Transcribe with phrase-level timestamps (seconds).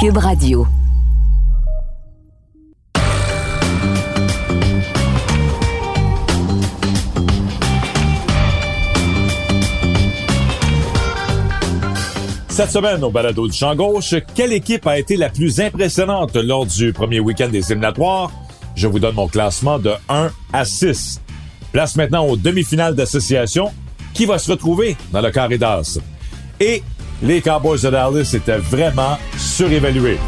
[0.00, 0.64] Cube Radio.
[12.48, 16.64] Cette semaine, au balado du champ gauche, quelle équipe a été la plus impressionnante lors
[16.64, 18.30] du premier week-end des éliminatoires?
[18.76, 21.20] Je vous donne mon classement de 1 à 6.
[21.72, 23.72] Place maintenant aux demi-finales d'association.
[24.14, 25.98] Qui va se retrouver dans le carré d'as?
[26.60, 26.84] Et
[27.22, 30.18] les Cowboys de Dallas étaient vraiment surévalués.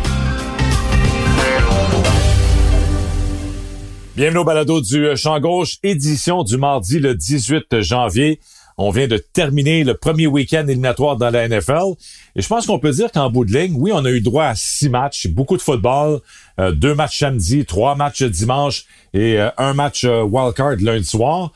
[4.17, 8.41] Bienvenue au balado du champ gauche, édition du mardi le 18 janvier.
[8.77, 11.95] On vient de terminer le premier week-end éliminatoire dans la NFL.
[12.34, 14.47] Et je pense qu'on peut dire qu'en bout de ligne, oui, on a eu droit
[14.47, 16.20] à six matchs, beaucoup de football,
[16.59, 21.53] euh, deux matchs samedi, trois matchs dimanche et euh, un match euh, wildcard lundi soir.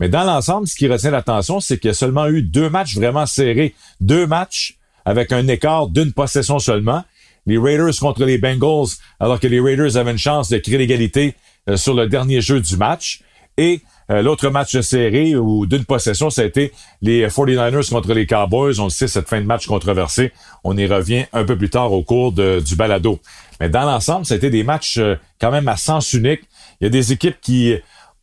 [0.00, 2.94] Mais dans l'ensemble, ce qui retient l'attention, c'est qu'il y a seulement eu deux matchs
[2.94, 3.74] vraiment serrés.
[4.00, 4.77] Deux matchs
[5.08, 7.02] avec un écart d'une possession seulement.
[7.46, 8.88] Les Raiders contre les Bengals,
[9.20, 11.34] alors que les Raiders avaient une chance de créer l'égalité
[11.76, 13.22] sur le dernier jeu du match.
[13.56, 18.26] Et euh, l'autre match serré ou d'une possession, ça a été les 49ers contre les
[18.26, 18.80] Cowboys.
[18.80, 20.32] On le sait, cette fin de match controversée.
[20.64, 23.20] On y revient un peu plus tard au cours du balado.
[23.60, 26.42] Mais dans l'ensemble, ça a été des matchs euh, quand même à sens unique.
[26.80, 27.74] Il y a des équipes qui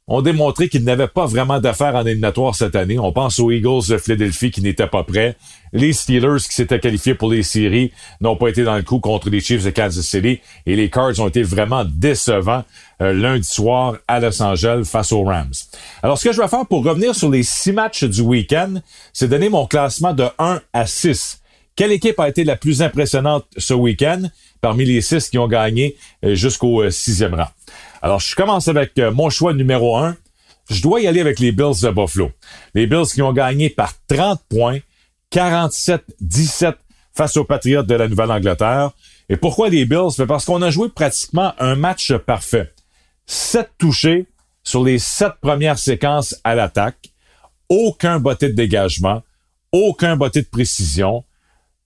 [0.08, 3.00] ont démontré qu'ils n'avaient pas vraiment d'affaires en éliminatoire cette année.
[3.00, 5.36] On pense aux Eagles de Philadelphie qui n'étaient pas prêts.
[5.73, 9.30] Les Steelers qui s'étaient qualifiés pour les séries n'ont pas été dans le coup contre
[9.31, 10.39] les Chiefs de Kansas City.
[10.67, 12.64] Et les Cards ont été vraiment décevants
[13.02, 15.53] euh, lundi soir à Los Angeles face aux Rams.
[16.03, 18.76] Alors, ce que je vais faire pour revenir sur les six matchs du week-end,
[19.11, 21.42] c'est donner mon classement de 1 à 6.
[21.76, 24.22] Quelle équipe a été la plus impressionnante ce week-end
[24.61, 27.50] parmi les six qui ont gagné euh, jusqu'au euh, sixième rang?
[28.02, 30.16] Alors, je commence avec euh, mon choix numéro un.
[30.70, 32.32] Je dois y aller avec les Bills de Buffalo.
[32.73, 34.80] Les Bills qui ont gagné par 30 points,
[35.32, 36.76] 47-17
[37.14, 38.92] face aux Patriots de la Nouvelle-Angleterre.
[39.30, 40.16] Et pourquoi les Bills?
[40.17, 42.73] Ben, parce qu'on a joué pratiquement un match parfait.
[43.26, 44.28] Sept touchés
[44.64, 47.11] sur les sept premières séquences à l'attaque.
[47.70, 49.23] Aucun botté de dégagement.
[49.72, 51.23] Aucun botté de précision.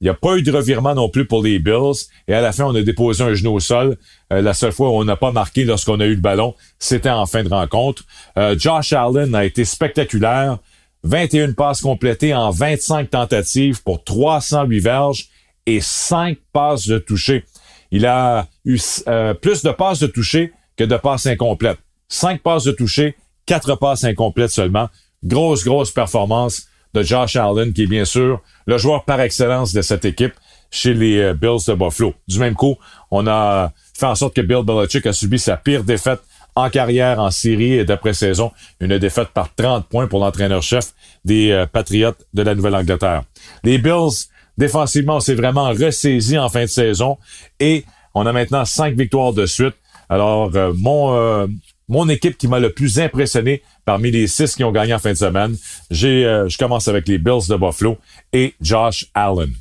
[0.02, 2.08] Il n'y a pas eu de revirement non plus pour les Bills.
[2.30, 3.98] Et à la fin, on a déposé un genou au sol.
[4.32, 7.10] Euh, la seule fois où on n'a pas marqué lorsqu'on a eu le ballon, c'était
[7.10, 8.04] en fin de rencontre.
[8.38, 10.60] Euh, Josh Allen a été spectaculaire.
[11.04, 15.30] 21 passes complétées en 25 tentatives pour 308 verges
[15.66, 17.44] et 5 passes de toucher.
[17.92, 21.80] Il a eu euh, plus de passes de toucher que de passes incomplètes.
[22.08, 23.16] 5 passes de toucher,
[23.48, 24.90] 4 passes incomplètes seulement.
[25.24, 29.82] Grosse, grosse performance de Josh Allen, qui est bien sûr le joueur par excellence de
[29.82, 30.34] cette équipe
[30.72, 32.14] chez les euh, Bills de Buffalo.
[32.28, 32.78] Du même coup,
[33.12, 36.22] on a fait en sorte que Bill Belichick a subi sa pire défaite
[36.56, 40.94] en carrière en série et d'après-saison, une défaite par 30 points pour l'entraîneur-chef
[41.26, 43.24] des euh, Patriots de la Nouvelle-Angleterre.
[43.64, 44.28] Les Bills,
[44.58, 47.18] défensivement, s'est vraiment ressaisi en fin de saison
[47.60, 49.76] et on a maintenant cinq victoires de suite.
[50.10, 51.48] Alors, euh, mon,
[51.90, 55.12] mon équipe qui m'a le plus impressionné parmi les six qui ont gagné en fin
[55.12, 55.58] de semaine.
[55.90, 57.98] J'ai, euh, je commence avec les Bills de Buffalo
[58.32, 59.52] et Josh Allen.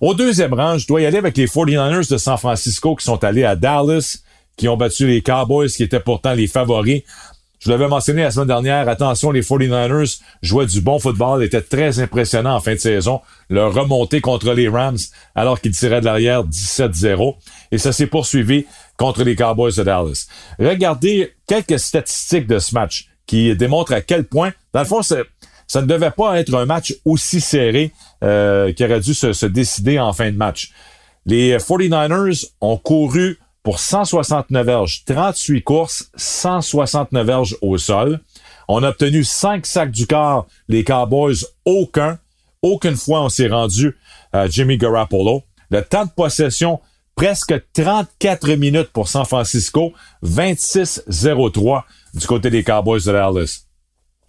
[0.00, 3.22] Au deuxième rang, je dois y aller avec les 49ers de San Francisco qui sont
[3.22, 4.18] allés à Dallas,
[4.56, 7.02] qui ont battu les Cowboys qui étaient pourtant les favoris.
[7.60, 12.00] Je l'avais mentionné la semaine dernière, attention, les 49ers jouaient du bon football, étaient très
[12.00, 13.20] impressionnants en fin de saison.
[13.50, 14.96] Leur remontée contre les Rams
[15.34, 17.36] alors qu'ils tiraient de l'arrière 17-0.
[17.70, 18.64] Et ça s'est poursuivi
[18.96, 20.26] contre les Cowboys de Dallas.
[20.58, 25.16] Regardez quelques statistiques de ce match qui démontre à quel point, dans le fond, ça
[25.82, 27.92] ne devait pas être un match aussi serré
[28.24, 30.72] euh, qui aurait dû se, décider en fin de match.
[31.26, 38.20] Les 49ers ont couru pour 169 verges, 38 courses, 169 verges au sol.
[38.68, 42.18] On a obtenu 5 sacs du corps, les Cowboys, aucun.
[42.62, 43.96] Aucune fois on s'est rendu
[44.32, 45.42] à Jimmy Garoppolo.
[45.70, 46.80] Le temps de possession,
[47.14, 49.92] presque 34 minutes pour San Francisco,
[50.24, 51.82] 26-03
[52.14, 53.64] du côté des Cowboys de Dallas.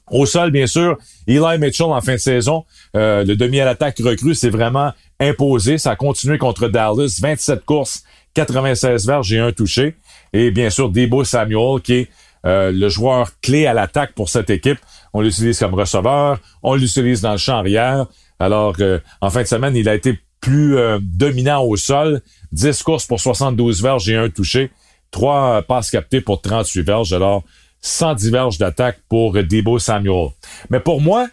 [0.09, 2.65] Au sol, bien sûr, Eli Mitchell en fin de saison,
[2.97, 4.91] euh, le demi à l'attaque recru, s'est vraiment
[5.21, 5.77] imposé.
[5.77, 8.03] Ça a continué contre Dallas, 27 courses,
[8.33, 9.95] 96 verges et un touché.
[10.33, 12.09] Et bien sûr, Debo Samuel, qui est
[12.45, 14.79] euh, le joueur clé à l'attaque pour cette équipe.
[15.13, 18.05] On l'utilise comme receveur, on l'utilise dans le champ arrière.
[18.39, 22.21] Alors, euh, en fin de semaine, il a été plus dominant au sol.
[22.51, 24.71] 10 courses pour 72 verges et un touché.
[25.11, 27.13] Trois passes captées pour 38 verges.
[27.13, 27.43] Alors,
[27.79, 30.29] sans diverge d'attaque pour Debo Samuel.
[30.71, 31.27] Mais pour moi,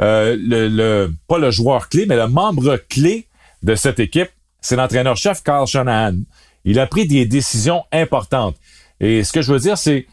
[0.00, 3.26] euh, le, pas le joueur clé, mais le membre clé
[3.62, 6.16] de cette équipe, c'est l'entraîneur-chef Carl Shanahan.
[6.64, 8.56] Il a pris des décisions importantes.
[9.00, 10.06] Et ce que je veux dire, c'est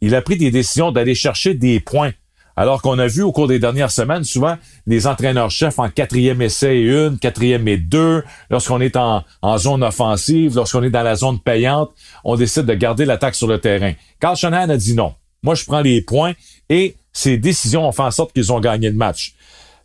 [0.00, 2.12] il a pris des décisions d'aller chercher des points.
[2.56, 4.56] Alors qu'on a vu au cours des dernières semaines, souvent,
[4.86, 9.82] les entraîneurs-chefs en quatrième essai et une, quatrième et deux, lorsqu'on est en, en zone
[9.82, 11.90] offensive, lorsqu'on est dans la zone payante,
[12.24, 13.92] on décide de garder l'attaque sur le terrain.
[14.20, 15.14] Carl Shanahan a dit non.
[15.42, 16.32] Moi, je prends les points
[16.68, 19.34] et ces décisions ont fait en sorte qu'ils ont gagné le match.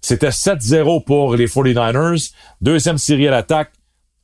[0.01, 2.31] C'était 7-0 pour les 49ers.
[2.61, 3.71] Deuxième série à l'attaque.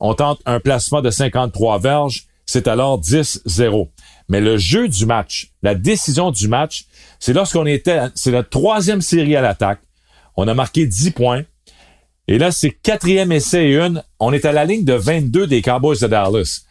[0.04, 2.24] On tente un placement de 53 verges.
[2.44, 3.88] C'est alors 10-0.
[4.28, 6.86] Mais le jeu du match, la décision du match,
[7.20, 9.80] c'est lorsqu'on était, c'est la troisième série à l'attaque.
[10.36, 11.42] On a marqué 10 points.
[12.26, 14.02] Et là, c'est quatrième essai et une.
[14.18, 16.62] On est à la ligne de 22 des Cowboys de Dallas.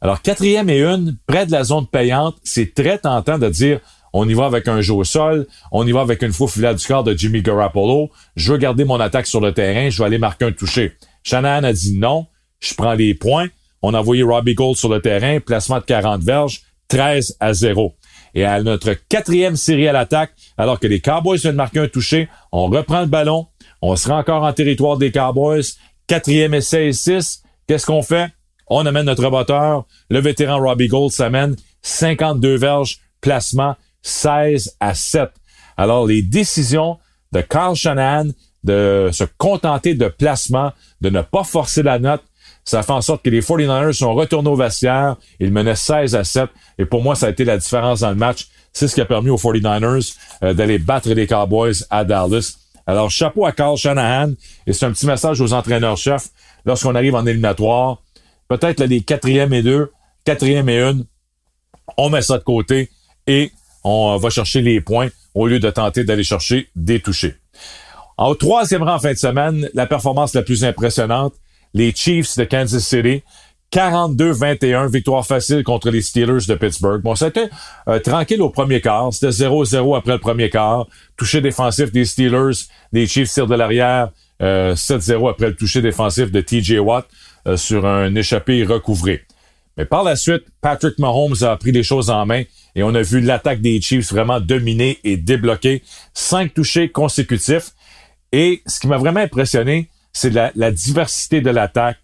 [0.00, 3.78] Alors, quatrième et une, près de la zone payante, c'est très tentant de dire,
[4.12, 6.74] on y va avec un jeu au sol, on y va avec une faux filet
[6.74, 10.06] du corps de Jimmy Garoppolo, je veux garder mon attaque sur le terrain, je vais
[10.06, 10.96] aller marquer un toucher.
[11.22, 12.26] Shanahan a dit non,
[12.60, 13.48] je prends les points.
[13.82, 17.94] On a envoyé Robbie Gold sur le terrain, placement de 40 verges, 13 à 0.
[18.34, 22.28] Et à notre quatrième série à l'attaque, alors que les Cowboys viennent marquer un toucher,
[22.52, 23.46] on reprend le ballon,
[23.82, 25.62] on sera encore en territoire des Cowboys,
[26.06, 27.42] quatrième essai et 6.
[27.66, 28.30] Qu'est-ce qu'on fait?
[28.68, 35.30] On amène notre batteur, le vétéran Robbie Gold s'amène, 52 verges, placement 16 à 7.
[35.76, 36.98] Alors, les décisions
[37.32, 38.28] de Carl Shanahan
[38.62, 42.22] de se contenter de placement, de ne pas forcer la note,
[42.64, 45.16] ça fait en sorte que les 49ers sont retournés au vestiaire.
[45.40, 46.50] Ils menaient 16 à 7.
[46.78, 48.48] Et pour moi, ça a été la différence dans le match.
[48.72, 52.56] C'est ce qui a permis aux 49ers euh, d'aller battre les Cowboys à Dallas.
[52.86, 54.32] Alors, chapeau à Carl Shanahan.
[54.66, 56.28] Et c'est un petit message aux entraîneurs-chefs.
[56.64, 58.02] Lorsqu'on arrive en éliminatoire,
[58.48, 59.90] peut-être les quatrième et deux,
[60.24, 61.06] quatrième et une,
[61.96, 62.90] on met ça de côté
[63.26, 63.50] et
[63.82, 67.36] on va chercher les points au lieu de tenter d'aller chercher des touchés.
[68.18, 71.34] Au troisième rang en fin de semaine, la performance la plus impressionnante,
[71.74, 73.22] les Chiefs de Kansas City.
[73.72, 77.02] 42-21, victoire facile contre les Steelers de Pittsburgh.
[77.02, 77.48] Bon, c'était
[77.88, 79.12] euh, tranquille au premier quart.
[79.12, 80.88] C'était 0-0 après le premier quart.
[81.16, 82.66] Toucher défensif des Steelers.
[82.92, 84.10] Les Chiefs tirent de l'arrière.
[84.40, 87.06] 7-0 euh, après le toucher défensif de TJ Watt
[87.46, 89.22] euh, sur un échappé recouvré.
[89.76, 92.42] Mais par la suite, Patrick Mahomes a pris les choses en main
[92.74, 95.82] et on a vu l'attaque des Chiefs vraiment dominer et débloquer.
[96.12, 97.70] Cinq touchés consécutifs.
[98.32, 101.98] Et ce qui m'a vraiment impressionné, c'est la, diversité de l'attaque,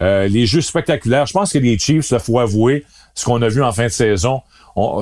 [0.00, 1.26] euh, les jeux spectaculaires.
[1.26, 3.88] Je pense que les Chiefs, il faut avouer, ce qu'on a vu en fin de
[3.88, 4.42] saison,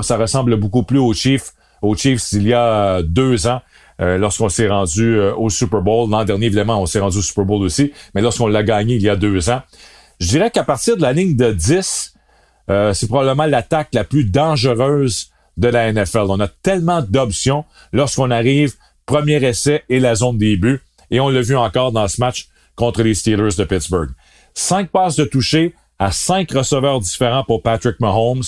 [0.01, 3.61] ça ressemble beaucoup plus aux Chiefs, aux Chiefs il y a deux ans.
[3.99, 6.09] Euh, lorsqu'on s'est rendu euh, au Super Bowl.
[6.09, 9.01] L'an dernier, évidemment, on s'est rendu au Super Bowl aussi, mais lorsqu'on l'a gagné il
[9.03, 9.61] y a deux ans.
[10.19, 12.15] Je dirais qu'à partir de la ligne de 10,
[12.93, 16.25] c'est probablement l'attaque la plus dangereuse de la NFL.
[16.29, 18.73] On a tellement d'options lorsqu'on arrive
[19.05, 20.81] premier essai et la zone début.
[21.11, 24.09] Et on l'a vu encore dans ce match contre les Steelers de Pittsburgh.
[24.53, 28.41] Cinq passes de toucher à cinq receveurs différents pour Patrick Mahomes.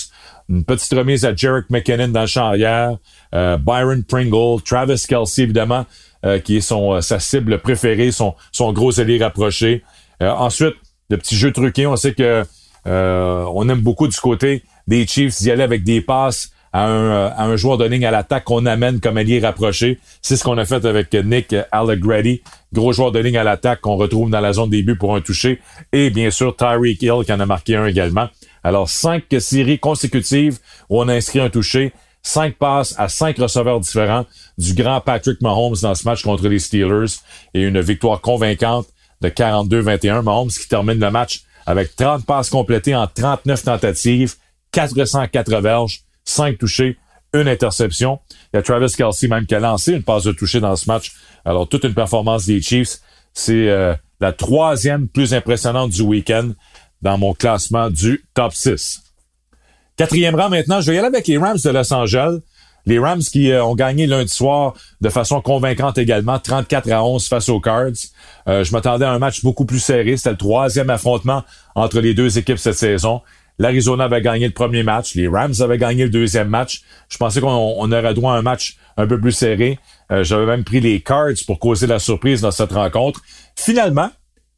[0.48, 2.96] Une petite remise à Jarek McKinnon dans le champ arrière.
[3.32, 5.86] Euh, Byron Pringle, Travis Kelsey, évidemment,
[6.26, 9.84] euh, qui est euh, sa cible préférée, son, son gros ailier rapproché.
[10.20, 10.74] ensuite,
[11.10, 11.86] le petit jeu truqué.
[11.86, 12.44] On sait que
[12.86, 17.56] on aime beaucoup du côté des Chiefs d'y aller avec des passes euh, à un,
[17.56, 20.00] joueur de ligne à l'attaque qu'on amène comme allié rapproché.
[20.22, 22.42] C'est ce qu'on a fait avec Nick Allegretti,
[22.72, 25.60] gros joueur de ligne à l'attaque qu'on retrouve dans la zone début pour un toucher.
[25.92, 28.28] Et bien sûr, Tyreek Hill qui en a marqué un également.
[28.64, 31.92] Alors, cinq séries consécutives où on a inscrit un toucher.
[32.22, 34.24] Cinq passes à cinq receveurs différents
[34.56, 37.18] du grand Patrick Mahomes dans ce match contre les Steelers
[37.52, 38.86] et une victoire convaincante
[39.20, 40.22] de 42-21.
[40.22, 44.34] Mahomes qui termine le match avec 30 passes complétées en 39 tentatives,
[44.72, 46.98] 404 verges, cinq touchés,
[47.32, 48.20] une interception.
[48.52, 50.88] Il y a Travis Kelsey même qui a lancé une passe de toucher dans ce
[50.88, 51.12] match.
[51.44, 52.98] Alors, toute une performance des Chiefs.
[53.32, 56.50] C'est euh, la troisième plus impressionnante du week-end
[57.02, 59.02] dans mon classement du top 6.
[59.96, 62.38] Quatrième rang maintenant, je vais y aller avec les Rams de Los Angeles.
[62.86, 67.26] Les Rams qui euh, ont gagné lundi soir de façon convaincante également, 34 à 11
[67.26, 67.92] face aux Cards.
[68.48, 70.16] Euh, je m'attendais à un match beaucoup plus serré.
[70.16, 73.22] C'était le troisième affrontement entre les deux équipes cette saison.
[73.58, 75.14] L'Arizona avait gagné le premier match.
[75.14, 76.82] Les Rams avaient gagné le deuxième match.
[77.08, 79.78] Je pensais qu'on aurait droit à un match un peu plus serré.
[80.10, 83.20] Euh, j'avais même pris les Cards pour causer la surprise dans cette rencontre.
[83.56, 84.10] Finalement,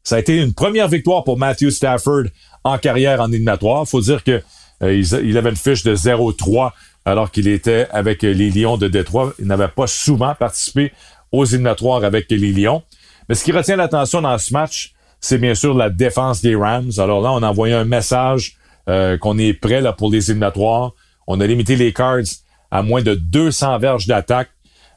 [0.02, 2.24] ça a été une première victoire pour Matthew Stafford
[2.64, 3.86] en carrière en éliminatoire.
[3.86, 4.42] Faut dire que
[4.82, 6.72] euh, il avait une fiche de 0-3
[7.04, 9.32] alors qu'il était avec les Lions de Détroit.
[9.38, 10.92] Il n'avait pas souvent participé
[11.32, 12.82] aux éliminatoires avec les Lions.
[13.28, 16.90] Mais ce qui retient l'attention dans ce match, c'est bien sûr la défense des Rams.
[16.98, 18.56] Alors là, on a envoyé un message
[18.88, 20.92] euh, qu'on est prêt là, pour les éliminatoires.
[21.26, 22.22] On a limité les Cards
[22.70, 24.50] à moins de 200 verges d'attaque,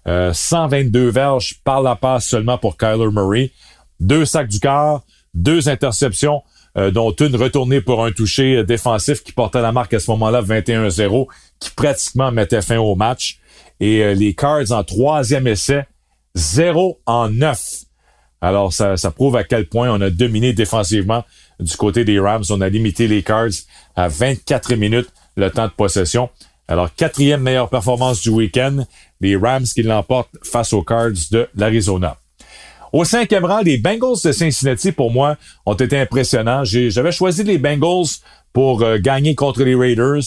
[0.06, 3.52] 122 euh, verges par la passe seulement pour Kyler Murray,
[4.00, 5.02] deux sacs du quart,
[5.34, 6.42] deux interceptions
[6.94, 11.28] dont une retournée pour un toucher défensif qui portait la marque à ce moment-là 21-0,
[11.60, 13.40] qui pratiquement mettait fin au match.
[13.82, 15.88] Et les Cards en troisième essai,
[16.36, 17.60] 0 en 9.
[18.40, 21.26] Alors, ça prouve à quel point on a dominé défensivement
[21.60, 22.44] du côté des Rams.
[22.50, 23.50] On a limité les Cards
[23.96, 26.30] à 24 minutes le temps de possession.
[26.68, 28.86] Alors, quatrième meilleure performance du week-end,
[29.22, 32.18] les Rams qui l'emportent face aux Cards de l'Arizona.
[32.92, 36.64] Au cinquième rang, les Bengals de Cincinnati, pour moi, ont été impressionnants.
[36.64, 38.08] J'avais choisi les Bengals
[38.52, 40.24] pour euh, gagner contre les Raiders.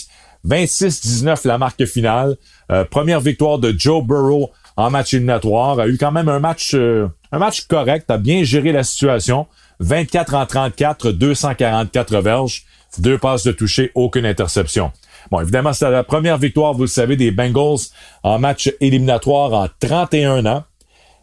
[0.46, 2.36] 26-19 la marque finale.
[2.70, 5.78] Euh, première victoire de Joe Burrow en match éliminatoire.
[5.80, 8.10] A eu quand même un match, euh, un match correct.
[8.10, 9.46] A bien géré la situation.
[9.80, 12.64] 24 en 34, 244 verges,
[12.98, 14.92] deux passes de toucher, aucune interception.
[15.30, 17.78] Bon, évidemment, c'est la première victoire, vous le savez, des Bengals
[18.22, 20.64] en match éliminatoire en 31 ans.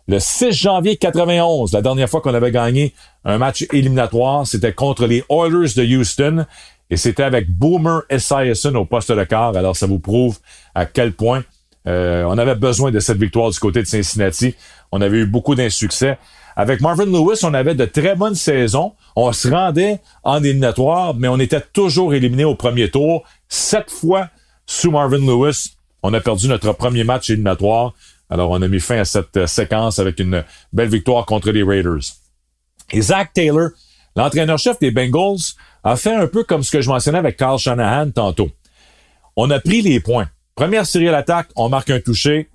[0.08, 5.06] Le 6 janvier 91, la dernière fois qu'on avait gagné un match éliminatoire, c'était contre
[5.06, 6.46] les Oilers de Houston
[6.90, 9.56] et c'était avec Boomer Esiason au poste de quart.
[9.56, 10.40] Alors, ça vous prouve
[10.74, 11.44] à quel point
[11.88, 14.56] euh, on avait besoin de cette victoire du côté de Cincinnati.
[14.92, 16.18] On avait eu beaucoup d'insuccès.
[16.56, 18.94] Avec Marvin Lewis, on avait de très bonnes saisons.
[19.16, 23.24] On se rendait en éliminatoire, mais on était toujours éliminé au premier tour.
[23.48, 24.30] Sept fois
[24.66, 27.94] sous Marvin Lewis, on a perdu notre premier match éliminatoire.
[28.30, 31.64] Alors, on a mis fin à cette euh, séquence avec une belle victoire contre les
[31.64, 32.14] Raiders.
[32.92, 33.70] Et Zach Taylor,
[34.16, 38.12] l'entraîneur-chef des Bengals, a fait un peu comme ce que je mentionnais avec Carl Shanahan
[38.12, 38.50] tantôt.
[39.36, 40.28] On a pris les points.
[40.60, 42.50] Première série à l'attaque, on marque un touché.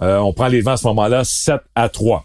[0.00, 2.24] Euh, on prend les vents à ce moment-là, 7 à 3.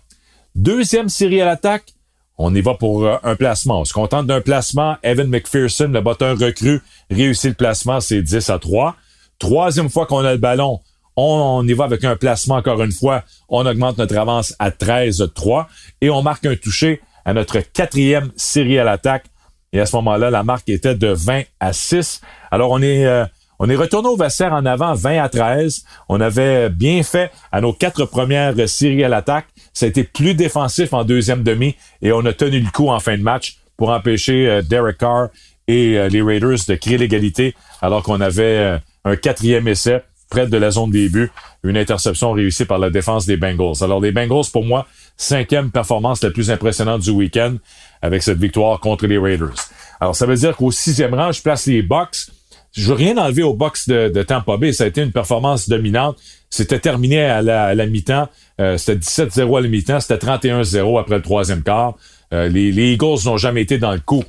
[0.53, 1.95] Deuxième série à l'attaque,
[2.37, 3.79] on y va pour euh, un placement.
[3.79, 4.97] On se contente d'un placement.
[5.01, 6.79] Evan McPherson, le botteur recru,
[7.09, 8.95] réussit le placement, c'est 10 à 3.
[9.39, 10.81] Troisième fois qu'on a le ballon,
[11.15, 13.23] on, y va avec un placement encore une fois.
[13.49, 15.67] On augmente notre avance à 13 à 3
[16.01, 19.25] et on marque un touché à notre quatrième série à l'attaque.
[19.73, 22.21] Et à ce moment-là, la marque était de 20 à 6.
[22.51, 23.25] Alors on est euh,
[23.59, 25.85] on est retourné au Vassar en avant 20 à 13.
[26.09, 29.47] On avait bien fait à nos quatre premières séries à l'attaque.
[29.73, 32.99] Ça a été plus défensif en deuxième demi et on a tenu le coup en
[32.99, 35.27] fin de match pour empêcher euh, Derek Carr
[35.67, 40.47] et euh, les Raiders de créer l'égalité alors qu'on avait euh, un quatrième essai près
[40.47, 41.31] de la zone début,
[41.63, 43.83] une interception réussie par la défense des Bengals.
[43.83, 47.55] Alors les Bengals, pour moi, cinquième performance la plus impressionnante du week-end
[48.01, 49.53] avec cette victoire contre les Raiders.
[49.99, 52.27] Alors ça veut dire qu'au sixième rang, je place les Bucks
[52.75, 54.73] je veux rien enlever au box de, de, Tampa Bay.
[54.73, 56.17] Ça a été une performance dominante.
[56.49, 58.27] C'était terminé à la, mi-temps.
[58.59, 59.99] Euh, c'était 17-0 à la mi-temps.
[60.01, 61.95] C'était 31-0 après le troisième quart.
[62.33, 64.23] Euh, les, Eagles n'ont jamais été dans le coup.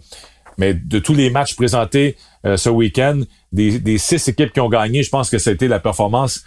[0.58, 3.20] Mais de tous les matchs présentés euh, ce week-end,
[3.52, 6.44] des, des, six équipes qui ont gagné, je pense que c'était la performance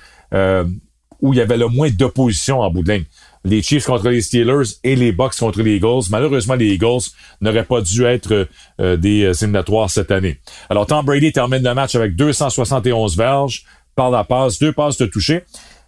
[1.22, 3.06] où il y avait le moins d'opposition en bout de ligne
[3.46, 6.04] les Chiefs contre les Steelers et les Bucks contre les Eagles.
[6.10, 7.10] Malheureusement, les Eagles
[7.42, 8.48] n'auraient pas dû être
[8.80, 10.40] euh, des euh, éliminatoires cette année.
[10.70, 13.64] Alors, Tom Brady termine le match avec 271 verges
[13.96, 15.44] par la passe, deux passes de toucher.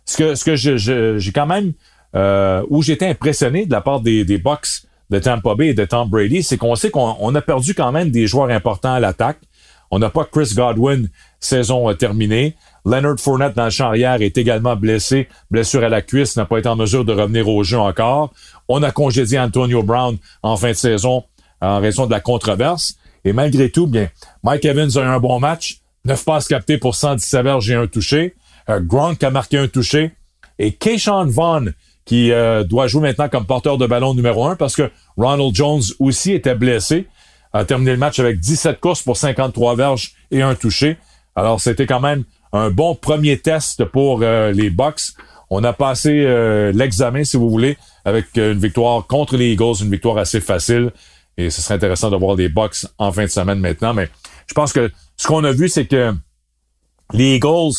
[0.05, 1.73] Ce que, j'ai quand même,
[2.15, 5.85] euh, où j'étais impressionné de la part des, des Bucks de Tampa Bay et de
[5.85, 9.39] Tom Brady, c'est qu'on sait qu'on a perdu quand même des joueurs importants à l'attaque.
[9.91, 12.55] On n'a pas Chris Godwin, saison terminée.
[12.85, 15.27] Leonard Fournette dans le champ arrière est également blessé.
[15.49, 18.33] Blessure à la cuisse, n'a pas été en mesure de revenir au jeu encore.
[18.67, 21.23] On a congédié Antonio Brown en fin de saison
[21.61, 22.95] en raison de la controverse.
[23.23, 23.89] Et malgré tout,
[24.43, 25.81] Mike Evans a eu un bon match.
[26.05, 28.35] Neuf passes captées pour 117 verges et un touché.
[28.69, 30.11] Euh, Gronk a marqué un touché.
[30.57, 31.73] Et Keyshawn Vaughn,
[32.05, 35.81] qui euh, doit jouer maintenant comme porteur de ballon numéro un parce que Ronald Jones
[35.99, 37.07] aussi était blessé,
[37.53, 40.97] a terminé le match avec 17 courses pour 53 verges et un touché.
[41.35, 42.23] Alors, c'était quand même
[42.53, 45.13] un bon premier test pour euh, les Bucks.
[45.49, 49.91] On a passé euh, l'examen, si vous voulez, avec une victoire contre les Eagles, une
[49.91, 50.91] victoire assez facile.
[51.37, 53.93] Et ce serait intéressant de voir les Bucks en fin de semaine maintenant.
[53.93, 54.09] Mais
[54.47, 56.13] je pense que ce qu'on a vu, c'est que
[57.13, 57.73] les Eagles,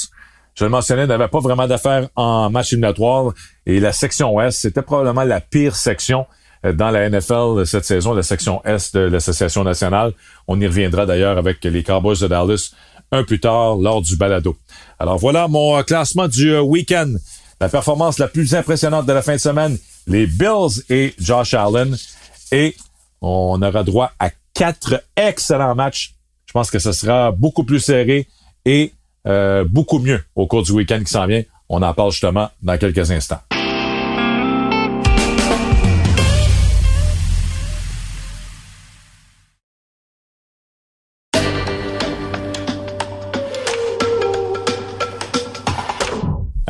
[0.55, 3.33] je le mentionnais, n'avaient pas vraiment d'affaires en match éliminatoire.
[3.67, 6.27] Et la section Ouest, c'était probablement la pire section
[6.65, 10.13] euh, dans la NFL cette saison, la section Est de l'Association nationale.
[10.47, 12.73] On y reviendra d'ailleurs avec les Cowboys de Dallas
[13.13, 14.57] un plus tard lors du balado.
[14.99, 17.15] Alors voilà mon euh, classement du euh, week-end.
[17.61, 19.79] La performance la plus impressionnante de la fin de semaine,
[20.09, 21.97] les Bills et Josh Allen.
[22.51, 22.75] Et
[23.21, 26.15] on aura droit à quatre excellents matchs.
[26.47, 28.27] Je pense que ce sera beaucoup plus serré
[28.65, 28.93] et
[29.27, 31.43] euh, beaucoup mieux au cours du week-end qui s'en vient.
[31.69, 33.41] On en parle justement dans quelques instants.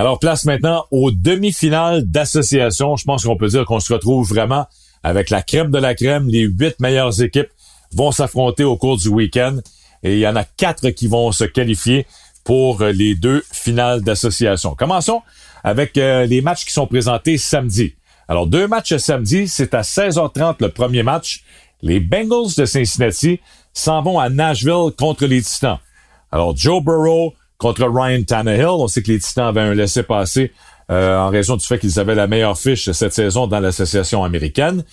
[0.02, 2.96] Alors, place maintenant aux demi-finales d'association.
[2.96, 4.66] Je pense qu'on peut dire qu'on se retrouve vraiment
[5.04, 7.50] avec la crème de la crème, les huit meilleures équipes
[7.92, 9.58] vont s'affronter au cours du week-end
[10.02, 12.04] et il y en a quatre qui vont se qualifier
[12.42, 14.74] pour les deux finales d'association.
[14.74, 15.22] Commençons
[15.62, 17.94] avec les matchs qui sont présentés samedi.
[18.26, 21.44] Alors, deux matchs samedi, c'est à 16h30 le premier match.
[21.80, 23.38] Les Bengals de Cincinnati
[23.72, 25.78] s'en vont à Nashville contre les Titans.
[26.32, 28.66] Alors, Joe Burrow contre Ryan Tannehill.
[28.66, 30.50] On sait que les Titans avaient un laissé-passer
[30.90, 34.84] euh, en raison du fait qu'ils avaient la meilleure fiche cette saison dans l'association américaine.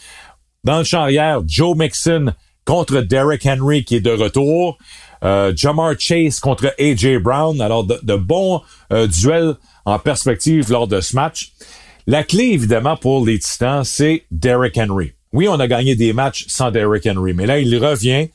[0.64, 2.32] Dans le champ arrière, Joe Mixon
[2.66, 4.78] contre Derrick Henry qui est de retour.
[5.24, 7.60] Euh, Jamar Chase contre AJ Brown.
[7.60, 8.62] Alors, de, bons
[8.94, 11.52] euh, duels en perspective lors de ce match.
[12.06, 15.14] La clé, évidemment, pour les Titans, c'est Derrick Henry.
[15.34, 18.30] Oui, on a gagné des matchs sans Derrick Henry, mais là, il revient,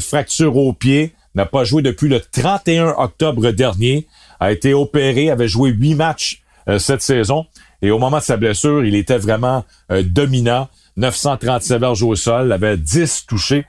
[0.00, 4.06] fracture au pied, n'a pas joué depuis le 31 octobre dernier,
[4.40, 7.46] a été opéré, avait joué huit matchs euh, cette saison.
[7.82, 10.68] Et au moment de sa blessure, il était vraiment euh, dominant.
[10.96, 13.66] 937 verges au sol, avait 10 touchés.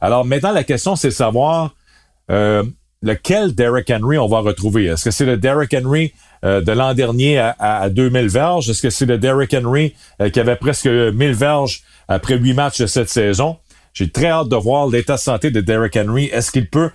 [0.00, 1.74] Alors maintenant, la question, c'est savoir
[2.30, 2.62] euh,
[3.02, 4.84] lequel Derrick Henry on va retrouver?
[4.84, 6.12] Est-ce que c'est le Derrick Henry
[6.44, 8.70] de l'an dernier à, à, 2000 verges?
[8.70, 9.96] Est-ce que c'est le Derrick Henry
[10.32, 13.56] qui avait presque 1000 verges après huit matchs de cette saison?
[13.98, 16.26] J'ai très hâte de voir l'état de santé de Derrick Henry.
[16.26, 16.90] Est-ce qu'il peut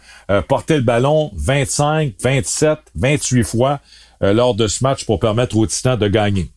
[0.47, 3.81] porter le ballon 25, 27, 28 fois?
[4.23, 6.49] Euh, lors de ce match pour permettre aux Titans de gagner?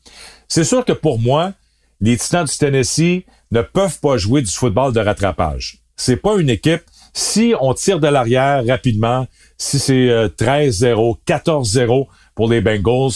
[0.47, 1.53] C'est sûr que pour moi,
[2.01, 5.79] les Titans du Tennessee ne peuvent pas jouer du football de rattrapage.
[5.97, 6.83] C'est pas une équipe.
[7.13, 9.27] Si on tire de l'arrière rapidement,
[9.59, 13.13] si c'est 13-0, euh, 14-0 pour les Bengals,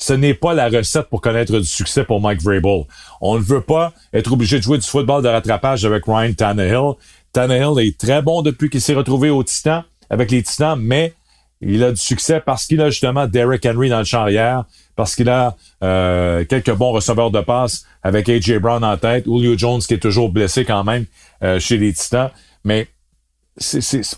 [0.00, 2.84] ce n'est pas la recette pour connaître du succès pour Mike Vrabel.
[3.20, 6.94] On ne veut pas être obligé de jouer du football de rattrapage avec Ryan Tannehill.
[7.32, 11.12] Tannehill est très bon depuis qu'il s'est retrouvé aux Titans, avec les Titans, mais
[11.60, 14.64] il a du succès parce qu'il a justement Derrick Henry dans le champ arrière,
[14.96, 15.54] parce qu'il a
[15.84, 18.58] euh, quelques bons receveurs de passe avec A.J.
[18.58, 21.04] Brown en tête, Julio Jones qui est toujours blessé quand même
[21.42, 22.30] euh, chez les Titans.
[22.64, 22.88] Mais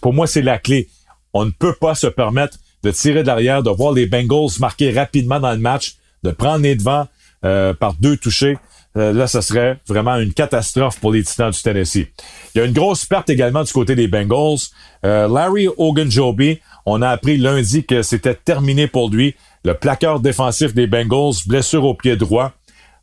[0.01, 0.89] pour moi, c'est la clé.
[1.35, 4.93] On ne peut pas se permettre de tirer de l'arrière, de voir les Bengals marquer
[4.93, 7.07] rapidement dans le match, de prendre les devants
[7.45, 8.59] euh, par deux touchés.
[8.95, 12.07] là, ce serait vraiment une catastrophe pour les Titans du Tennessee.
[12.55, 14.59] Il y a une grosse perte également du côté des Bengals.
[15.03, 19.35] Larry Ogunjobi on a appris lundi que c'était terminé pour lui.
[19.65, 22.53] Le plaqueur défensif des Bengals, blessure au pied droit.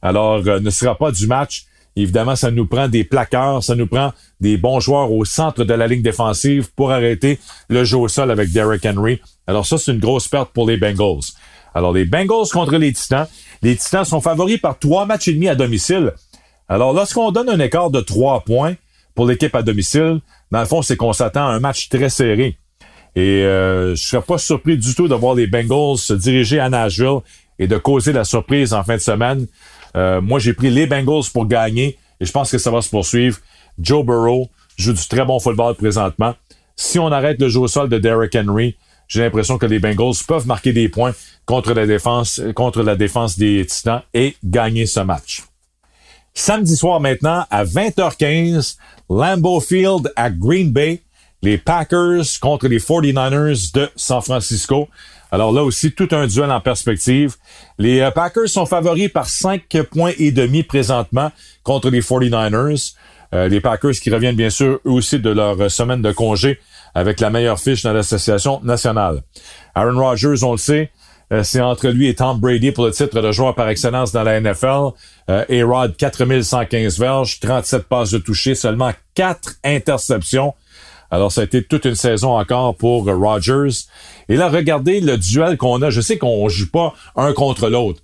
[0.02, 1.66] Alors, euh, ne sera pas du match.
[1.96, 5.74] Évidemment, ça nous prend des plaqueurs, ça nous prend des bons joueurs au centre de
[5.74, 9.20] la ligne défensive pour arrêter le jeu au sol avec Derrick Henry.
[9.48, 11.24] Alors ça, c'est une grosse perte pour les Bengals.
[11.74, 13.28] Alors, les Bengals contre les Titans.
[13.62, 16.14] Les Titans sont favoris par trois matchs et demi à domicile.
[16.68, 18.76] Alors, lorsqu'on donne un écart de trois points
[19.16, 20.20] pour l'équipe à domicile,
[20.52, 22.58] dans le fond, c'est qu'on s'attend à un match très serré.
[23.16, 26.70] Et euh, je serais pas surpris du tout de voir les Bengals se diriger à
[26.70, 27.20] Nashville
[27.58, 29.48] et de causer la surprise en fin de semaine.
[29.96, 32.90] Euh, moi, j'ai pris les Bengals pour gagner et je pense que ça va se
[32.90, 33.40] poursuivre.
[33.80, 36.36] Joe Burrow joue du très bon football présentement.
[36.76, 40.16] Si on arrête le jeu au sol de Derrick Henry, j'ai l'impression que les Bengals
[40.28, 41.14] peuvent marquer des points
[41.46, 45.44] contre la défense, contre la défense des Titans et gagner ce match.
[46.34, 48.78] Samedi soir maintenant, à 20h15,
[49.10, 51.02] Lambeau Field à Green Bay
[51.42, 54.90] les Packers contre les 49ers de San Francisco.
[55.32, 57.36] Alors là aussi, tout un duel en perspective.
[57.78, 61.32] Les euh, Packers sont favoris par 5 points et demi présentement
[61.64, 62.94] contre les 49ers.
[63.34, 66.60] Euh, les Packers qui reviennent bien sûr eux aussi de leur semaine de congé
[66.96, 69.22] avec la meilleure fiche dans l'association nationale.
[69.76, 70.92] Aaron Rodgers, on le sait,
[71.32, 74.24] euh, c'est entre lui et Tom Brady pour le titre de joueur par excellence dans
[74.24, 74.90] la NFL.
[75.30, 80.54] Euh, A-Rod, 4115 verges, 37 passes de toucher, seulement 4 interceptions.
[81.12, 83.86] Alors, ça a été toute une saison encore pour Rogers.
[84.30, 85.90] Et là, regardez le duel qu'on a.
[85.90, 88.02] Je sais qu'on joue pas un contre l'autre,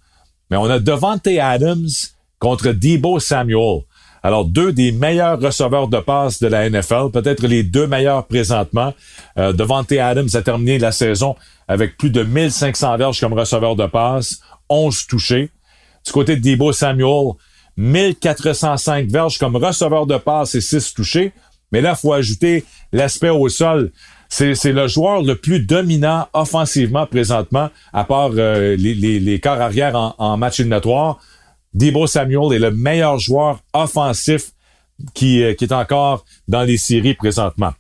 [0.50, 1.88] mais on a Devante Adams
[2.40, 3.82] contre Debo Samuel.
[4.24, 8.92] Alors, deux des meilleurs receveurs de passe de la NFL, peut-être les deux meilleurs présentement.
[9.38, 11.36] Euh, Devante Adams a terminé la saison
[11.68, 15.52] avec plus de 1500 verges comme receveur de passe, 11 touchés.
[16.04, 17.34] Du côté de Debo Samuel,
[17.78, 21.32] 1405 verges comme receveur de passe et 6 touchés.
[21.72, 23.92] Mais là, il faut ajouter l'aspect au sol.
[24.30, 29.62] C'est le joueur le plus dominant offensivement présentement, à part euh, les, les, les, corps
[29.62, 31.20] arrière en, en, match éliminatoire.
[31.74, 34.52] Debo Samuel est le meilleur joueur offensif
[35.14, 37.74] qui, euh, est encore dans les séries présentement.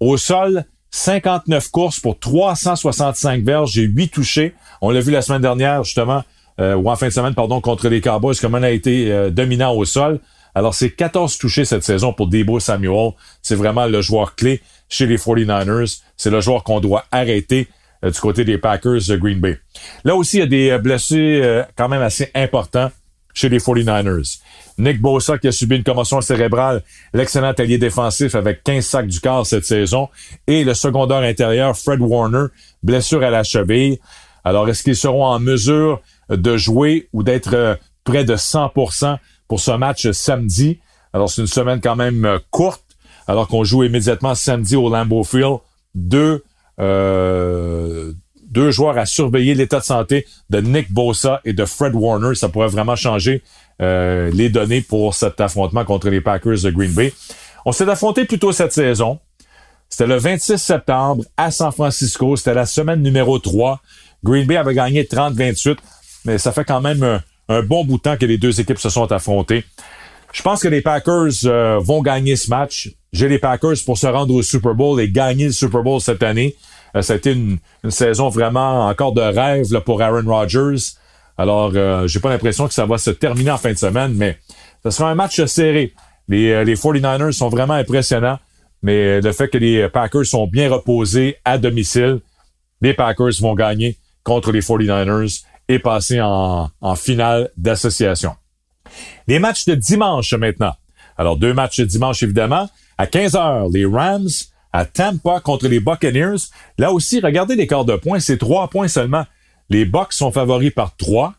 [0.00, 4.54] Au sol, 59 courses pour 365 verges et 8 touchés.
[4.80, 6.22] On l'a vu la semaine dernière, justement,
[6.60, 9.72] euh, ou en fin de semaine, pardon, contre les Cowboys, comme on a été dominant
[9.74, 10.20] au sol.
[10.54, 13.12] Alors, c'est 14 touchés cette saison pour Debo Samuel.
[13.42, 16.00] C'est vraiment le joueur clé chez les 49ers.
[16.16, 17.68] C'est le joueur qu'on doit arrêter
[18.04, 19.58] euh, du côté des Packers de Green Bay.
[20.04, 22.90] Là aussi, il y a des euh, blessés euh, quand même assez importants.
[23.36, 24.38] chez les 49ers.
[24.78, 29.18] Nick Bosa qui a subi une commotion cérébrale, l'excellent allié défensif avec 15 sacs du
[29.18, 30.08] corps cette saison,
[30.46, 32.46] et le secondaire intérieur Fred Warner,
[32.84, 33.98] blessure à la cheville.
[34.44, 39.72] Alors, est-ce qu'ils seront en mesure de jouer ou d'être près de 100% pour ce
[39.72, 40.80] match samedi?
[41.12, 42.82] Alors, c'est une semaine quand même euh, courte,
[43.26, 45.58] alors qu'on joue immédiatement samedi au Lambeau Field.
[45.94, 46.42] Deux,
[46.80, 48.12] euh,
[48.50, 52.34] deux joueurs à surveiller l'état de santé de Nick Bosa et de Fred Warner.
[52.34, 53.42] Ça pourrait vraiment changer
[53.80, 57.12] euh, les données pour cet affrontement contre les Packers de Green Bay.
[57.64, 59.20] On s'est affronté plus tôt cette saison.
[59.88, 62.34] C'était le 26 septembre à San Francisco.
[62.34, 63.80] C'était la semaine numéro 3.
[64.24, 65.76] Green Bay avait gagné 30-28,
[66.24, 68.90] mais ça fait quand même un, bon bout de temps que les deux équipes se
[68.90, 69.64] sont affrontées.
[70.32, 72.90] Je pense que les Packers euh, vont gagner ce match.
[73.12, 76.22] J'ai les Packers pour se rendre au Super Bowl et gagner le Super Bowl cette
[76.22, 76.56] année.
[76.96, 77.58] Euh, ça a été une,
[77.90, 80.92] saison vraiment encore de rêve pour Aaron Rodgers.
[81.36, 84.38] Alors, euh, j'ai pas l'impression que ça va se terminer en fin de semaine, mais
[84.84, 85.92] ce sera un match serré.
[86.28, 88.38] Les, euh, les 49ers sont vraiment impressionnants,
[88.82, 92.20] mais le fait que les Packers sont bien reposés à domicile,
[92.80, 98.34] les Packers vont gagner contre les 49ers et passer en, finale d'association.
[99.26, 100.74] Les matchs de dimanche maintenant.
[101.16, 102.68] Alors, deux matchs de dimanche, évidemment.
[102.98, 104.28] À 15 heures, les Rams
[104.72, 106.48] à Tampa contre les Buccaneers.
[106.78, 109.24] Là aussi, regardez l'écart de points, c'est trois points seulement.
[109.70, 111.34] Les Bucks sont favoris par trois.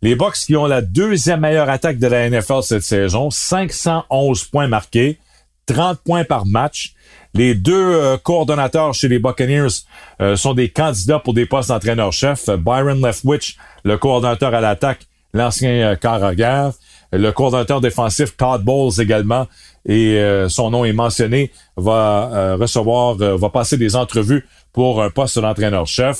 [0.00, 4.68] Les Bucks qui ont la deuxième meilleure attaque de la NFL cette saison, 511 points
[4.68, 5.18] marqués,
[5.66, 6.94] 30 points par match.
[7.34, 9.84] Les deux euh, coordonnateurs chez les Buccaneers
[10.20, 12.50] euh, sont des candidats pour des postes d'entraîneur-chef.
[12.50, 16.72] Byron Leftwich, le coordonnateur à l'attaque, l'ancien euh, carrière.
[17.12, 19.46] Le coordonnateur défensif Todd Bowles également,
[19.86, 20.18] et
[20.48, 26.18] son nom est mentionné, va recevoir, va passer des entrevues pour un poste d'entraîneur-chef.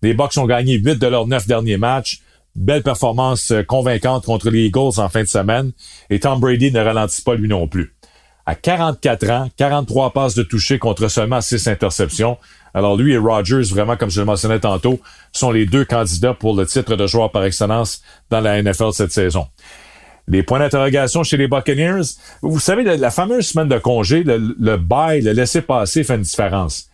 [0.00, 2.22] Les Bucks ont gagné 8 de leurs 9 derniers matchs.
[2.56, 5.72] Belle performance convaincante contre les Eagles en fin de semaine.
[6.08, 7.92] Et Tom Brady ne ralentit pas lui non plus.
[8.44, 12.38] À 44 ans, 43 passes de toucher contre seulement 6 interceptions.
[12.74, 14.98] Alors lui et Rodgers, vraiment comme je le mentionnais tantôt,
[15.32, 19.12] sont les deux candidats pour le titre de joueur par excellence dans la NFL cette
[19.12, 19.46] saison
[20.28, 22.02] les points d'interrogation chez les Buccaneers.
[22.42, 26.88] Vous savez, la, fameuse semaine de congé, le, le bail, le laisser-passer fait une différence.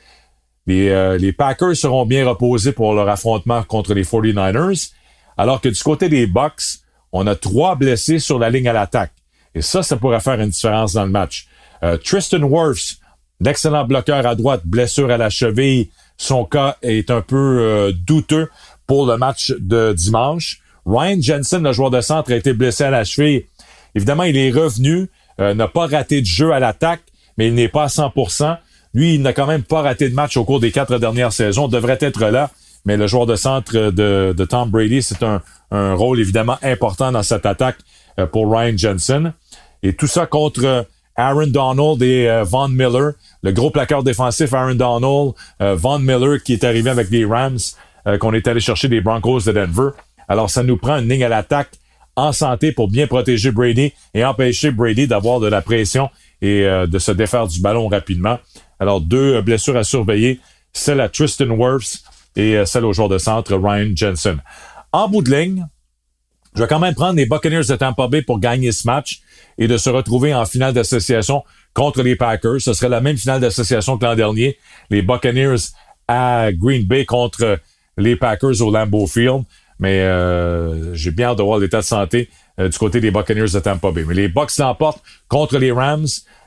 [0.66, 4.92] Les, euh, les, Packers seront bien reposés pour leur affrontement contre les 49ers,
[5.36, 6.80] alors que du côté des Bucks,
[7.12, 9.12] on a trois blessés sur la ligne à l'attaque.
[9.58, 11.48] Et ça, ça pourrait faire une différence dans le match.
[11.82, 12.98] Euh, Tristan Wirfs,
[13.40, 15.88] l'excellent bloqueur à droite, blessure à la cheville.
[16.16, 18.48] Son cas est un peu euh, douteux
[18.86, 20.60] pour le match de dimanche.
[20.86, 23.46] Ryan Jensen, le joueur de centre, a été blessé à la cheville.
[23.96, 27.02] Évidemment, il est revenu, euh, n'a pas raté de jeu à l'attaque,
[27.36, 28.58] mais il n'est pas à 100%.
[28.94, 31.66] Lui, il n'a quand même pas raté de match au cours des quatre dernières saisons,
[31.66, 32.50] devrait être là,
[32.84, 35.42] mais le joueur de centre de, Tom Brady, c'est un,
[35.72, 37.78] un, rôle évidemment important dans cette attaque
[38.18, 39.32] euh, pour Ryan Jensen.
[39.82, 40.86] Et tout ça contre
[41.16, 43.12] Aaron Donald et euh, Von Miller,
[43.42, 47.58] le gros plaqueur défensif Aaron Donald, Von Miller qui est arrivé avec les Rams,
[48.20, 49.90] qu'on est allé chercher des Broncos de Denver.
[50.28, 51.70] Alors, ça nous prend une ligne à l'attaque
[52.18, 56.10] en santé pour bien protéger Brady et empêcher Brady d'avoir de la pression
[56.42, 58.38] et euh, de se défaire du ballon rapidement.
[58.80, 60.40] Alors, deux euh, blessures à surveiller,
[60.72, 62.02] celle à Tristan Wirfs
[62.36, 64.42] et euh, celle au joueur de centre Ryan Jensen.
[64.92, 65.66] En bout de ligne,
[66.54, 69.20] je vais quand même prendre les Buccaneers de Tampa Bay pour gagner ce match
[69.58, 71.42] et de se retrouver en finale d'association
[71.74, 72.60] contre les Packers.
[72.60, 74.56] Ce serait la même finale d'association que l'an dernier.
[74.90, 75.72] Les Buccaneers
[76.06, 77.58] à Green Bay contre
[77.96, 79.42] les Packers au Lambeau Field.
[79.80, 83.50] Mais euh, j'ai bien hâte de voir l'état de santé euh, du côté des Buccaneers
[83.52, 84.04] de Tampa Bay.
[84.06, 86.06] Mais les Bucks l'emportent contre les Rams,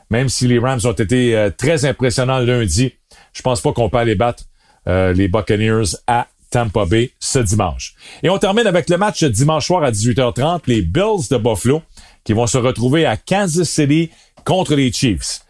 [0.10, 2.93] même si les Rams ont été euh, très impressionnants lundi.
[3.34, 4.43] Je pense pas qu'on peut aller battre
[4.88, 7.93] les Buccaneers à Tampa Bay ce dimanche.
[8.24, 11.84] Et on termine avec le match dimanche soir à 18h30, les Bills de Buffalo
[12.24, 14.10] qui vont se retrouver à Kansas City
[14.46, 15.42] contre les Chiefs.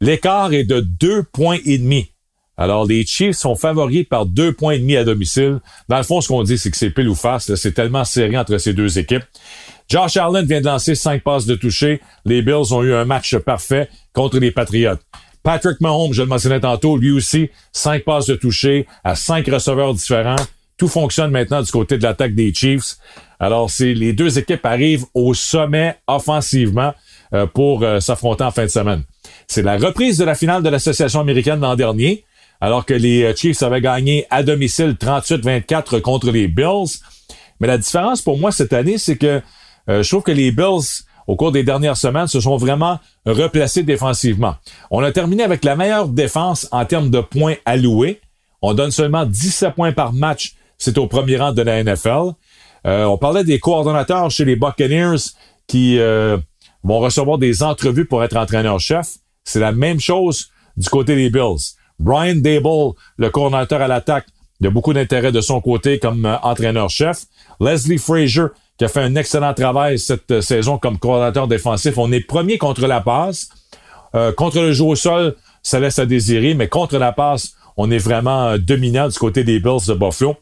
[0.00, 2.10] L'écart est de deux points et demi.
[2.58, 5.60] Alors, les Chiefs sont favoris par deux points et demi à domicile.
[5.88, 7.54] Dans le fond, ce qu'on dit, c'est que c'est pile ou face.
[7.54, 9.24] C'est tellement serré entre ces deux équipes.
[9.88, 12.00] Josh Allen vient de lancer cinq passes de toucher.
[12.24, 14.98] Les Bills ont eu un match parfait contre les Patriots.
[15.42, 19.94] Patrick Mahomes, je le mentionnais tantôt, lui aussi, cinq passes de toucher à cinq receveurs
[19.94, 20.36] différents.
[20.76, 22.96] Tout fonctionne maintenant du côté de l'attaque des Chiefs.
[23.38, 26.94] Alors, c'est les deux équipes arrivent au sommet offensivement
[27.34, 29.02] euh, pour euh, s'affronter en fin de semaine.
[29.46, 32.24] C'est la reprise de la finale de l'Association américaine l'an dernier
[32.60, 36.98] alors que les euh, Chiefs avaient gagné à domicile 38-24 contre les Bills.
[37.60, 39.40] Mais la différence pour moi cette année, c'est que
[39.88, 43.82] euh, je trouve que les Bills, au cours des dernières semaines, se sont vraiment replacés
[43.82, 44.56] défensivement.
[44.90, 48.20] On a terminé avec la meilleure défense en termes de points alloués.
[48.62, 50.54] On donne seulement 17 points par match.
[50.78, 52.32] C'est au premier rang de la NFL.
[52.86, 55.32] On parlait des coordonnateurs chez les Buccaneers
[55.66, 59.16] qui vont recevoir des entrevues pour être entraîneur-chef.
[59.44, 61.74] C'est la même chose du côté des Bills.
[61.98, 64.26] Brian Dable, le coordonnateur à l'attaque,
[64.60, 67.24] il a beaucoup d'intérêt de son côté comme euh, entraîneur-chef.
[67.60, 68.46] Leslie Frazier,
[68.78, 71.98] qui a fait un excellent travail cette euh, saison comme coordonnateur défensif.
[71.98, 73.48] On est premier contre la passe.
[74.14, 77.90] Euh, contre le jeu au sol, ça laisse à désirer, mais contre la passe, on
[77.90, 80.36] est vraiment dominant du côté des Bills de Buffalo.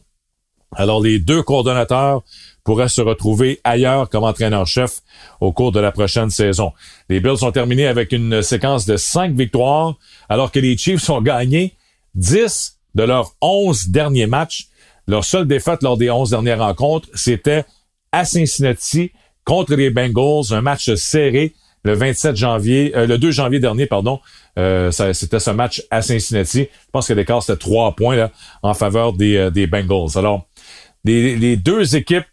[0.75, 2.23] Alors, les deux coordonnateurs
[2.63, 5.01] pourrait se retrouver ailleurs comme entraîneur-chef
[5.39, 6.73] au cours de la prochaine saison.
[7.09, 9.95] Les Bills ont terminé avec une séquence de cinq victoires,
[10.29, 11.75] alors que les Chiefs ont gagné
[12.15, 14.67] 10 de leurs 11 derniers matchs.
[15.07, 17.65] Leur seule défaite lors des 11 dernières rencontres, c'était
[18.11, 19.11] à Cincinnati
[19.45, 21.53] contre les Bengals, un match serré
[21.85, 24.19] le 27 janvier, euh, le 2 janvier dernier, pardon.
[24.57, 26.61] Euh, c'était ce match à Cincinnati.
[26.63, 28.31] Je pense que l'écart c'était trois points là,
[28.63, 30.17] en faveur des, euh, des Bengals.
[30.17, 30.47] Alors,
[31.13, 32.25] les deux équipes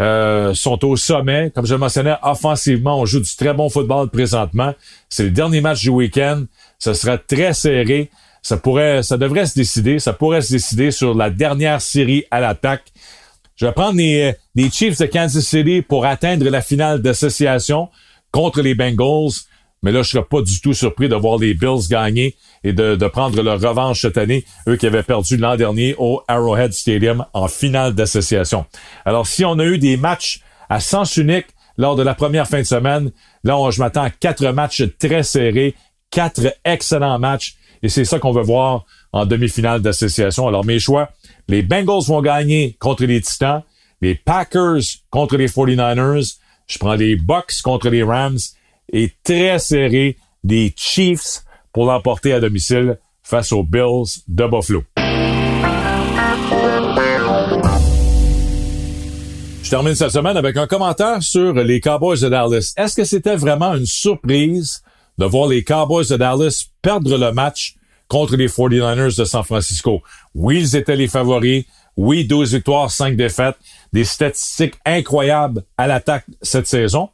[0.00, 1.52] euh, sont au sommet.
[1.54, 4.74] Comme je le mentionnais, offensivement, on joue du très bon football présentement.
[5.08, 6.44] C'est le dernier match du week-end.
[6.80, 8.10] Ce sera très serré.
[8.42, 10.00] Ça pourrait, ça devrait se décider.
[10.00, 12.92] Ça pourrait se décider sur la dernière série à l'attaque.
[13.54, 17.88] Je vais prendre les, les Chiefs de Kansas City pour atteindre la finale d'association
[18.32, 19.30] contre les Bengals.
[19.84, 22.96] Mais là, je serais pas du tout surpris de voir les Bills gagner et de,
[22.96, 27.26] de prendre leur revanche cette année, eux qui avaient perdu l'an dernier au Arrowhead Stadium
[27.34, 28.64] en finale d'association.
[29.04, 32.60] Alors, si on a eu des matchs à sens unique lors de la première fin
[32.60, 33.12] de semaine,
[33.44, 35.74] là, je m'attends à quatre matchs très serrés,
[36.10, 40.48] quatre excellents matchs, et c'est ça qu'on veut voir en demi-finale d'association.
[40.48, 41.10] Alors, mes choix,
[41.46, 43.62] les Bengals vont gagner contre les Titans,
[44.00, 48.38] les Packers contre les 49ers, je prends les Bucks contre les Rams,
[48.92, 51.42] et très serré des Chiefs
[51.72, 54.84] pour l'emporter à domicile face aux Bills de Buffalo.
[59.62, 62.74] Je termine cette semaine avec un commentaire sur les Cowboys de Dallas.
[62.76, 64.82] Est-ce que c'était vraiment une surprise
[65.16, 70.02] de voir les Cowboys de Dallas perdre le match contre les 49ers de San Francisco?
[70.34, 71.64] Oui, ils étaient les favoris.
[71.96, 73.56] Oui, 12 victoires, 5 défaites.
[73.92, 77.08] Des statistiques incroyables à l'attaque cette saison.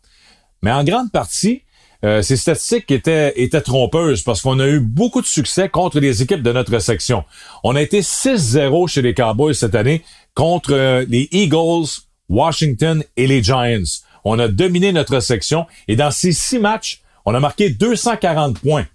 [0.62, 1.62] Mais en grande partie,
[2.04, 6.22] euh, ces statistiques étaient, étaient trompeuses parce qu'on a eu beaucoup de succès contre les
[6.22, 7.24] équipes de notre section.
[7.62, 10.02] On a été 6-0 chez les Cowboys cette année
[10.34, 11.88] contre euh, les Eagles,
[12.28, 13.84] Washington et les Giants.
[14.24, 18.86] On a dominé notre section et dans ces six matchs, on a marqué 240 points.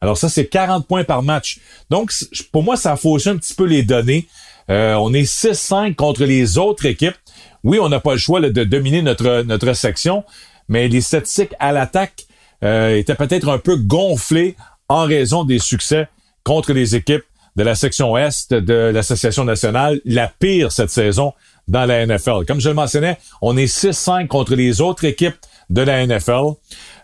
[0.00, 1.60] Alors ça, c'est 40 points par match.
[1.90, 2.12] Donc,
[2.52, 4.26] pour moi, ça a faussé un petit peu les données.
[4.70, 7.16] Euh, on est 6-5 contre les autres équipes.
[7.62, 10.24] Oui, on n'a pas le choix de dominer notre, notre section,
[10.68, 12.26] mais les statistiques à l'attaque
[12.62, 14.56] euh, étaient peut-être un peu gonflées
[14.88, 16.08] en raison des succès
[16.44, 17.24] contre les équipes
[17.56, 21.32] de la section Est de l'Association nationale, la pire cette saison
[21.68, 22.44] dans la NFL.
[22.46, 25.36] Comme je le mentionnais, on est 6-5 contre les autres équipes
[25.70, 26.54] de la NFL.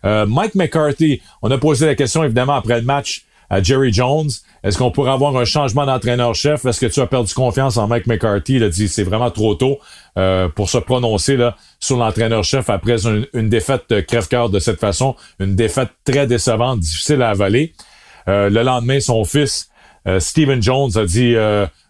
[0.05, 4.31] Euh, Mike McCarthy, on a posé la question évidemment après le match à Jerry Jones.
[4.63, 6.65] Est-ce qu'on pourrait avoir un changement d'entraîneur-chef?
[6.65, 8.55] Est-ce que tu as perdu confiance en Mike McCarthy?
[8.55, 9.79] Il a dit c'est vraiment trop tôt
[10.17, 15.57] euh, pour se prononcer là, sur l'entraîneur-chef après une, défaite crève-cœur de cette façon, une
[15.57, 17.75] défaite très décevante, difficile à avaler.
[18.29, 19.69] Euh, le lendemain, son fils,
[20.07, 21.35] euh, Stephen Jones, a dit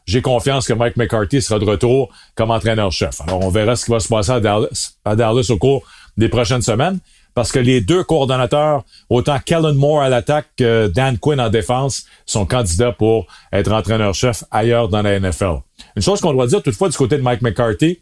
[0.07, 3.20] j'ai confiance que Mike McCarthy sera de retour comme entraîneur-chef.
[3.20, 5.85] Alors, on verra ce qui va se passer à Dallas, à Dallas au cours
[6.16, 6.99] des prochaines semaines
[7.35, 12.07] parce que les deux coordonnateurs, autant Kellen Moore à l'attaque que Dan Quinn en défense,
[12.27, 15.61] sont candidats pour être entraîneur-chef ailleurs dans la NFL.
[15.97, 18.01] Une chose qu'on doit dire toutefois du côté de Mike McCarthy,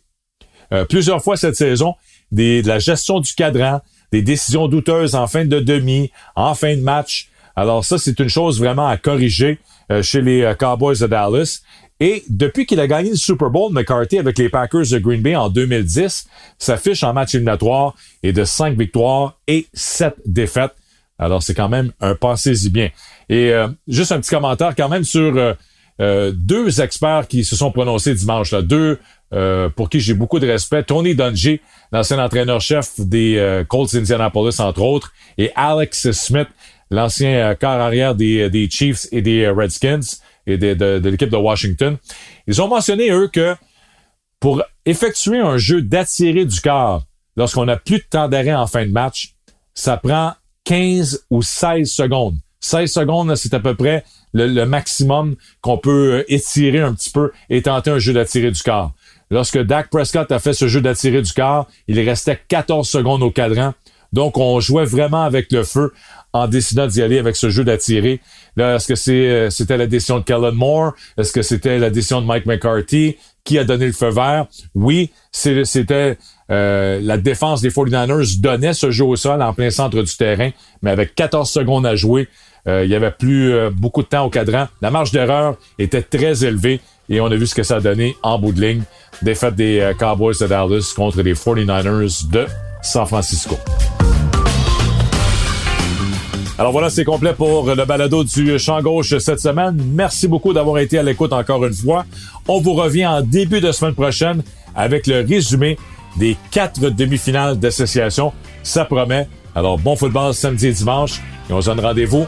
[0.73, 1.95] euh, plusieurs fois cette saison,
[2.31, 3.81] de la gestion du cadran,
[4.13, 7.31] des décisions douteuses en fin de demi, en fin de match.
[7.57, 9.59] Alors ça, c'est une chose vraiment à corriger
[9.91, 11.63] euh, chez les euh, Cowboys de Dallas.
[12.01, 15.35] Et depuis qu'il a gagné le Super Bowl, McCarthy avec les Packers de Green Bay
[15.35, 20.75] en 2010, s'affiche en match éliminatoire et de 5 victoires et 7 défaites.
[21.19, 22.91] Alors c'est quand même un passé-y bien.
[23.29, 25.55] Et euh, juste un petit commentaire quand même sur euh,
[26.01, 28.53] euh, deux experts qui se sont prononcés dimanche.
[28.53, 28.63] Là.
[28.63, 28.99] Deux
[29.77, 30.83] pour qui j'ai beaucoup de respect.
[30.85, 31.61] Tony Dungy,
[31.93, 36.49] l'ancien entraîneur-chef des Colts Indianapolis, entre autres, et Alex Smith,
[36.91, 40.01] l'ancien quart arrière des Chiefs et des Redskins
[40.49, 41.97] et de, l'équipe de Washington.
[42.47, 43.55] Ils ont mentionné, eux, que
[44.41, 47.05] pour effectuer un jeu d'attirer du corps
[47.37, 49.35] lorsqu'on n'a plus de temps d'arrêt en fin de match,
[49.75, 50.35] ça prend
[50.65, 52.37] 15 ou 16 secondes.
[52.61, 57.33] 16 secondes, c'est à peu près le, maximum qu'on peut euh, étirer un petit peu
[57.49, 58.93] et tenter un jeu d'attirer du corps.
[59.31, 63.31] Lorsque Dak Prescott a fait ce jeu d'attirer du corps, il restait 14 secondes au
[63.31, 63.75] cadran.
[64.13, 65.93] Donc, on jouait vraiment avec le feu
[66.39, 68.21] en décidant d'y aller avec ce jeu d'attirer.
[68.57, 70.95] Là, est-ce que c'est, c'était la décision de Kellen Moore?
[71.17, 73.17] Est-ce que c'était la décision de Mike McCarthy?
[73.45, 74.47] Qui a donné le feu vert?
[74.75, 76.19] Oui, c'était
[76.51, 80.51] euh, la défense des 49ers donnait ce jeu au sol en plein centre du terrain,
[80.83, 82.29] mais avec 14 secondes à jouer,
[82.67, 84.69] euh, il y avait plus euh, beaucoup de temps au cadran.
[84.81, 88.17] La marge d'erreur était très élevée et on a vu ce que ça a donné
[88.23, 88.83] en bout de ligne.
[89.23, 92.47] Défaite des Cowboys de Dallas contre les 49ers de
[92.83, 93.57] San Francisco.
[96.59, 99.81] Alors voilà, c'est complet pour le balado du champ gauche cette semaine.
[99.95, 102.05] Merci beaucoup d'avoir été à l'écoute encore une fois.
[102.49, 104.43] On vous revient en début de semaine prochaine
[104.75, 105.79] avec le résumé
[106.17, 108.33] des quatre demi-finales d'association.
[108.65, 109.29] Ça promet.
[109.55, 112.27] Alors bon football samedi et dimanche et on se donne rendez-vous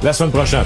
[0.00, 0.64] la semaine prochaine.